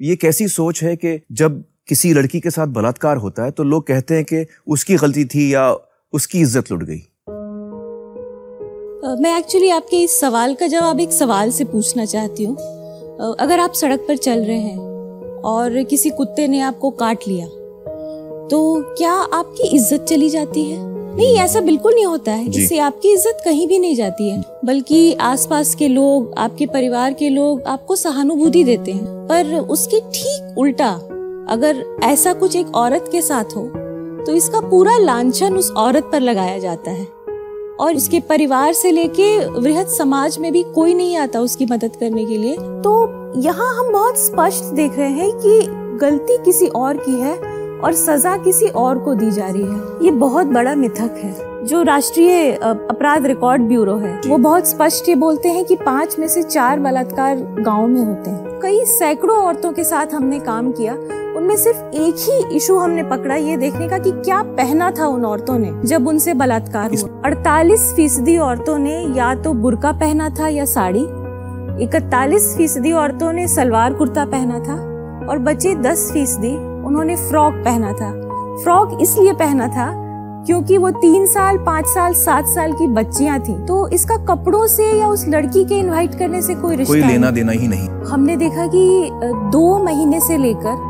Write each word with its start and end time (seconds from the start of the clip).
ये 0.00 0.16
कैसी 0.16 0.48
सोच 0.48 0.82
है 0.82 0.96
कि 0.96 1.20
जब 1.32 1.62
किसी 1.88 2.12
लड़की 2.14 2.40
के 2.40 2.50
साथ 2.50 2.66
बलात्कार 2.66 3.16
होता 3.16 3.44
है 3.44 3.50
तो 3.50 3.62
लोग 3.62 3.86
कहते 3.86 4.14
हैं 4.14 4.24
कि 4.24 4.46
उसकी 4.66 4.96
गलती 4.96 5.24
थी 5.24 5.54
या 5.54 5.70
उसकी 6.12 6.40
इज़्ज़त 6.40 6.70
लुट 6.72 6.82
गई? 6.82 7.02
मैं 9.22 9.38
एक्चुअली 9.38 9.68
आपके 9.70 10.02
इस 10.02 10.20
सवाल 10.20 10.54
का 10.54 10.66
जवाब 10.66 11.00
एक 11.00 11.12
सवाल 11.12 11.50
से 11.50 11.64
पूछना 11.64 12.04
चाहती 12.04 12.44
हूँ। 12.44 12.56
अगर 13.36 13.60
आप 13.60 13.72
सड़क 13.72 14.04
पर 14.08 14.16
चल 14.16 14.44
रहे 14.44 14.58
हैं 14.58 14.78
और 15.44 15.82
किसी 15.82 16.10
कुत्ते 16.10 16.46
ने 16.48 16.60
आपको 16.60 16.90
काट 16.90 17.28
लिया 17.28 17.46
तो 18.48 18.60
क्या 18.98 19.12
आपकी 19.12 19.68
इज़्ज़त 19.68 20.04
चली 20.04 20.28
जाती 20.30 20.64
है? 20.64 20.97
नहीं 21.18 21.36
ऐसा 21.36 21.60
बिल्कुल 21.60 21.94
नहीं 21.94 22.06
होता 22.06 22.32
है। 22.32 22.46
इससे 22.48 22.78
आपकी 22.78 23.12
इज़्ज़त 23.12 23.42
कहीं 23.44 23.66
भी 23.68 23.78
नहीं 23.78 23.94
जाती 23.94 24.28
है। 24.28 24.42
बल्कि 24.64 25.12
आसपास 25.14 25.74
के 25.74 25.88
लोग 25.88 26.32
आपके 26.38 26.66
परिवार 26.68 27.12
के 27.12 27.28
लोग 27.30 27.62
आपको 27.66 27.96
सहानुभूति 27.96 28.64
देते 28.64 28.92
हैं। 28.92 29.04
पर 29.28 29.54
उसके 29.56 30.00
ठीक 30.12 30.58
उल्टा 30.58 30.90
अगर 31.50 31.84
ऐसा 32.04 32.32
कुछ 32.34 32.56
एक 32.56 32.74
औरत 32.76 33.08
के 33.12 33.22
साथ 33.22 33.56
हो 33.56 33.62
तो 34.26 34.34
इसका 34.34 34.60
पूरा 34.60 34.96
लांछन 34.98 35.56
उस 35.56 35.70
औरत 35.78 36.08
पर 36.12 36.20
लगाया 36.20 36.58
जाता 36.58 36.90
है। 36.90 37.06
और 37.80 37.96
उसके 37.96 38.20
परिवार 38.20 38.72
से 38.72 38.90
लेके 38.90 39.38
वृहद 39.50 39.86
समाज 39.88 40.38
में 40.38 40.50
भी 40.52 40.62
कोई 40.74 40.94
नहीं 40.94 41.16
आता 41.16 41.40
उसकी 41.40 41.66
मदद 41.66 41.96
करने 41.96 42.24
के 42.24 42.38
लिए। 42.38 42.56
तो 42.56 43.40
यहाँ 43.40 43.74
हम 43.76 43.92
बहुत 43.92 44.18
स्पष्ट 44.18 44.74
देख 44.74 44.96
रहे 44.98 45.10
हैं 45.10 45.30
कि 45.34 45.60
गलती 45.98 46.36
किसी 46.44 46.66
और 46.68 46.96
की 46.98 47.20
है। 47.20 47.36
और 47.84 47.92
सजा 47.92 48.36
किसी 48.36 48.68
और 48.68 48.98
को 48.98 49.14
दी 49.14 49.30
जा 49.30 49.46
रही 49.46 49.62
है। 49.62 50.04
ये 50.04 50.10
बहुत 50.10 50.46
बड़ा 50.46 50.74
मिथक 50.74 51.20
है। 51.24 51.64
जो 51.66 51.82
राष्ट्रीय 51.82 52.52
अपराध 52.52 53.26
रिकॉर्ड 53.26 53.62
ब्यूरो 53.62 53.96
है 53.96 54.20
वो 54.26 54.36
बहुत 54.38 54.66
स्पष्ट 54.66 55.08
ये 55.08 55.14
बोलते 55.14 55.48
हैं 55.48 55.64
कि 55.64 55.76
पाँच 55.76 56.18
में 56.18 56.26
से 56.28 56.42
चार 56.42 56.80
बलात्कार 56.80 57.36
गाँव 57.60 57.86
में 57.86 58.00
होते 58.00 58.30
हैं। 58.30 58.58
कई 58.60 58.84
सैकड़ों 58.84 59.36
औरतों 59.36 59.72
के 59.72 59.84
साथ 59.84 60.14
हमने 60.14 60.38
काम 60.40 60.70
किया 60.72 60.94
उनमें 61.36 61.56
सिर्फ़ 61.56 61.78
एक 61.78 62.14
ही 62.18 62.56
इशू 62.56 62.76
हमने 62.78 63.02
पकड़ा 63.02 63.34
ये 63.34 63.56
देखने 63.56 63.88
का 63.88 63.98
कि 63.98 64.10
क्या 64.12 64.42
पहना 64.56 64.90
था 64.90 65.06
उन 65.06 65.24
औरतों 65.24 65.58
ने 65.58 65.72
जब 65.84 66.08
उनसे 66.08 66.34
बलात्कार 66.34 66.94
हुआ। 66.94 67.20
अड़तालीस 67.24 67.92
फ़ीसदी 67.96 68.36
औरतों 68.38 68.78
ने 68.78 68.96
या 69.16 69.34
तो 69.34 69.52
बुरका 69.52 69.92
पहना 69.92 70.28
था 70.30 70.48
या 70.48 70.64
साड़ी 70.64 71.04
इकतालीस 71.84 72.54
फ़ीसदी 72.56 72.92
औरतों 72.92 73.32
ने 73.32 73.46
सलवार 73.48 73.94
कुर्ता 73.94 74.24
पहना 74.24 74.58
था 74.58 74.74
और 75.30 75.38
बचे 75.38 75.74
दस 75.74 76.10
फ़ीसदी 76.12 76.56
उन्होंने 76.88 77.16
फ्रॉक 77.18 77.54
पहना 77.64 77.92
था। 77.92 78.10
फ्रॉक 78.62 78.98
इसलिए 79.02 79.32
पहना 79.34 79.68
था 79.68 79.86
क्योंकि 80.46 80.76
वो 80.78 80.90
तीन 80.92 81.26
साल 81.26 81.56
पाँच 81.58 81.86
साल 81.86 82.12
सात 82.14 82.46
साल 82.46 82.72
की 82.72 82.86
बच्चियाँ 82.88 83.38
थी। 83.40 83.54
तो 83.66 83.88
इसका 83.88 84.16
कपड़ों 84.26 84.66
से 84.66 84.84
या 84.92 85.08
उस 85.08 85.24
लड़की 85.28 85.64
के 85.64 85.78
इनवाइट 85.78 86.14
करने 86.14 86.42
से 86.42 86.54
कोई 86.54 86.76
रिश्ता 86.76 86.92
कोई 86.92 87.02
लेना 87.02 87.30
देना 87.30 87.52
ही 87.52 87.68
नहीं। 87.68 87.88
हमने 88.08 88.36
देखा 88.36 88.66
कि 88.66 89.10
दो 89.52 89.78
महीने 89.84 90.20
से 90.20 90.36
लेकर 90.36 90.86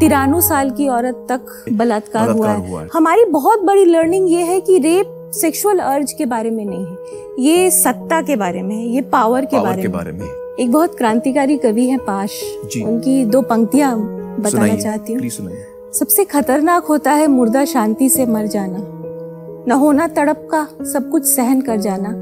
तिरानू 0.00 0.40
साल 0.40 0.70
की 0.70 0.88
औरत 0.88 1.26
तक 1.30 1.64
बलात्कार 1.72 2.30
हुआ, 2.30 2.52
हुआ 2.52 2.80
है। 2.82 2.88
हमारी 2.94 3.24
बहुत 3.30 3.62
बड़ी 3.62 3.84
लर्निंग 3.84 4.30
ये 4.32 4.42
है 4.42 4.60
कि 4.60 4.78
रेप 4.78 5.16
सेक्सुअल 5.34 5.78
अर्ज़ 5.78 6.14
के 6.18 6.26
बारे 6.26 6.50
में 6.50 6.64
नहीं 6.64 6.84
है। 6.84 7.44
ये 7.44 7.70
सत्ता 7.70 8.20
के 8.22 8.36
बारे 8.36 8.62
में 8.62 8.76
है 8.76 8.86
ये 8.86 9.02
पावर 9.02 9.44
के, 9.44 9.56
पावर 9.56 9.68
बारे, 9.68 9.82
के 9.82 9.88
में। 9.88 9.96
बारे 9.96 10.12
में 10.12 10.26
एक 10.60 10.72
बहुत 10.72 10.96
क्रांतिकारी 10.98 11.56
कवि 11.56 11.88
है 11.88 11.98
पाश। 11.98 12.40
उनकी 12.84 13.24
दो 13.24 13.42
पंक्तियाँ 13.42 13.94
बताना 14.38 14.76
चाहती 14.76 15.12
हूँ। 15.12 15.28
सबसे 15.92 16.24
खतरनाक 16.24 16.84
होता 16.84 17.12
है 17.12 17.26
मुर्दा 17.26 17.64
शांति 17.64 18.08
से 18.08 18.26
मर 18.26 18.46
जाना। 18.46 18.78
न 19.68 19.72
होना 19.72 20.06
तड़प 20.08 20.48
का 20.54 20.66
सब 20.84 21.10
कुछ 21.10 21.24
सहन 21.24 21.60
कर 21.60 21.76
जाना। 21.76 22.14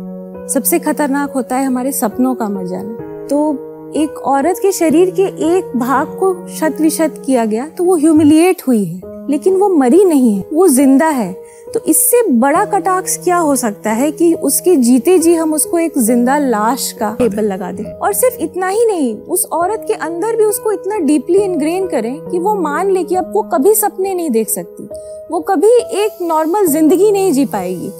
सबसे 0.48 0.78
खतरनाक 0.78 1.32
होता 1.32 1.56
है 1.56 1.64
हमारे 1.64 1.92
सपनों 1.92 2.34
का 2.34 2.48
मर 2.48 2.66
जाना। 2.66 3.26
तो 3.26 3.92
एक 3.96 4.18
औरत 4.18 4.58
के 4.62 4.72
शरीर 4.72 5.10
के 5.10 5.26
एक 5.56 5.76
भाग 5.76 6.06
को 6.06 6.48
शत 6.48 6.80
विशत 6.80 7.22
किया 7.26 7.44
गया 7.44 7.68
तो 7.68 7.84
वो 7.84 7.96
ह्यूमिलिएट 7.96 8.62
हुई 8.68 8.84
है। 8.84 9.00
लेकिन 9.30 9.56
वो 9.56 9.68
मरी 9.68 10.04
नहीं 10.04 10.34
है, 10.36 10.44
वो 10.52 10.68
ज़िंदा 10.68 11.08
है। 11.08 11.32
तो 11.74 11.80
इससे 11.82 12.22
बड़ा 12.30 12.64
कटाक्ष 12.64 13.16
क्या 13.24 13.36
हो 13.38 13.54
सकता 13.56 13.90
है 13.90 14.10
कि 14.12 14.32
उसके 14.34 14.76
जीते 14.76 15.18
जी 15.18 15.34
हम 15.34 15.52
उसको 15.54 15.78
एक 15.78 15.98
ज़िंदा 15.98 16.38
लाश 16.38 16.90
का 16.92 17.14
टेबल 17.18 17.44
लगा 17.44 17.70
दें? 17.72 17.84
और 17.84 18.12
सिर्फ़ 18.12 18.40
इतना 18.42 18.68
ही 18.68 18.86
नहीं, 18.86 19.14
उस 19.16 19.44
औरत 19.52 19.84
के 19.88 19.94
अंदर 19.94 20.36
भी 20.36 20.44
उसको 20.44 20.72
इतना 20.72 20.98
डीपली 20.98 21.38
इनग्रेन 21.38 21.86
करें 21.86 22.18
कि 22.20 22.38
वो 22.38 22.54
मान 22.54 22.90
ले 22.90 23.04
कि 23.04 23.14
अब 23.14 23.32
वो 23.34 23.42
कभी 23.52 23.74
सपने 23.74 24.14
नहीं 24.14 24.30
देख 24.30 24.48
सकती, 24.48 24.88
वो 25.30 25.40
कभी 25.48 25.76
एक 25.96 26.22
नॉर्मल 26.22 26.66
ज़िंदगी 26.66 27.10
नहीं 27.12 27.32
जी 27.32 27.44
पाएगी। 27.46 27.90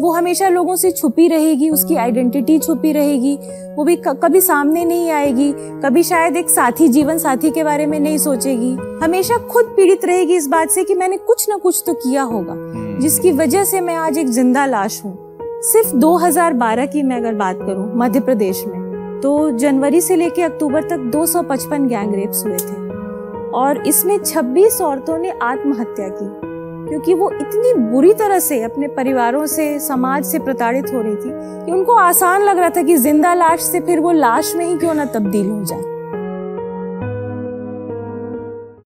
वो 0.00 0.10
हमेशा 0.12 0.48
लोगों 0.48 0.76
से 0.76 0.90
छुपी 0.90 1.28
रहेगी 1.28 1.70
उसकी 1.70 1.96
आइडेंटिटी 1.96 2.58
छुपी 2.58 2.92
रहेगी। 2.92 3.38
वो 3.76 3.84
भी 3.84 3.96
कभी 3.96 4.40
सामने 4.40 4.84
नहीं 4.84 5.10
आएगी 5.10 5.52
कभी 5.82 6.02
शायद 6.02 6.36
एक 6.36 6.50
साथी 6.50 6.88
जीवन 6.88 7.18
साथी 7.18 7.50
के 7.50 7.64
बारे 7.64 7.86
में 7.86 7.98
नहीं 8.00 8.18
सोचेगी। 8.18 8.72
हमेशा 9.02 9.36
खुद 9.46 9.64
पीड़ित 9.66 10.04
रहेगी 10.04 10.36
इस 10.36 10.46
बात 10.46 10.70
से 10.70 10.84
कि 10.84 10.94
मैंने 10.94 11.16
कुछ 11.16 11.48
ना 11.48 11.56
कुछ 11.56 11.82
तो 11.86 11.94
किया 11.94 12.22
होगा 12.22 12.52
हम्म। 12.52 12.98
जिसकी 13.00 13.32
वजह 13.32 13.64
से 13.64 13.80
मैं 13.80 13.94
आज 13.94 14.18
एक 14.18 14.28
ज़िंदा 14.28 14.66
लाश 14.66 15.00
हूँ। 15.04 15.16
सिर्फ़ 15.62 15.94
2012 15.96 16.86
की 16.86 17.02
मैं 17.02 17.16
अगर 17.16 17.34
बात 17.34 17.58
करूँ 17.58 17.90
मध्य 17.96 18.20
प्रदेश 18.20 18.64
में 18.66 19.20
तो 19.22 19.50
जनवरी 19.50 20.00
से 20.00 20.16
लेकर 20.16 20.42
अक्टूबर 20.42 20.82
तक 20.82 21.10
255 21.12 21.88
गैंग 21.88 22.14
रेप्स 22.14 22.44
हुए 22.46 22.56
थे। 22.56 22.78
और 23.50 23.86
इसमें 23.86 24.18
26 24.18 24.80
औरतों 24.80 25.18
ने 25.18 25.30
आत्महत्या 25.42 26.08
की। 26.08 26.49
क्योंकि 26.90 27.14
वो 27.14 27.30
इतनी 27.30 27.72
बुरी 27.90 28.12
तरह 28.14 28.38
से 28.38 28.62
अपने 28.62 28.88
परिवारों 28.88 29.46
से, 29.46 29.78
समाज 29.78 30.24
से 30.24 30.38
प्रताड़ित 30.38 30.92
हो 30.94 31.00
रही 31.00 31.14
थी 31.14 31.30
कि 31.66 31.72
उनको 31.72 31.94
आसान 31.94 32.42
लग 32.42 32.58
रहा 32.58 32.70
था 32.70 32.82
कि 32.82 32.96
ज़िंदा 32.96 33.34
लाश 33.34 33.60
से 33.60 33.80
फिर 33.80 34.00
वो 34.00 34.12
लाश 34.12 34.54
में 34.56 34.66
ही 34.66 34.78
क्यों 34.78 34.94
ना 34.94 35.04
तब्दील 35.04 35.50
हो 35.50 35.64
जाए। 35.64 35.99